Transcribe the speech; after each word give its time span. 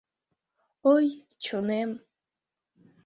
Ой, 0.93 1.07
чонем». 1.43 1.89